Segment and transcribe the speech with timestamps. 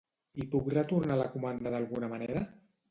[0.43, 2.47] I puc retornar la comanda d'alguna manera?